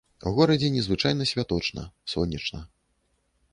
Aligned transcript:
У 0.29 0.31
горадзе 0.37 0.69
незвычайна 0.77 1.27
святочна, 1.33 1.85
сонечна. 2.17 2.65